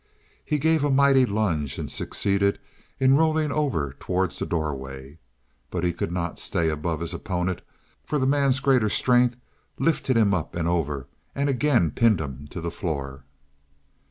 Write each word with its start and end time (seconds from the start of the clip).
He 0.43 0.57
gave 0.57 0.83
a 0.83 0.89
mighty 0.89 1.27
lunge 1.27 1.77
and 1.77 1.91
succeeded 1.91 2.57
in 2.99 3.15
rolling 3.17 3.51
over 3.51 3.93
toward 3.99 4.31
the 4.31 4.47
doorway. 4.47 5.19
But 5.69 5.83
he 5.83 5.93
could 5.93 6.11
not 6.11 6.39
stay 6.39 6.69
above 6.69 7.01
his 7.01 7.13
opponent, 7.13 7.61
for 8.03 8.17
the 8.17 8.25
man's 8.25 8.59
greater 8.59 8.89
strength 8.89 9.37
lifted 9.77 10.17
him 10.17 10.33
up 10.33 10.55
and 10.55 10.67
over, 10.67 11.05
and 11.35 11.49
again 11.49 11.91
pinned 11.91 12.19
him 12.19 12.47
to 12.47 12.61
the 12.61 12.71
floor. 12.71 13.25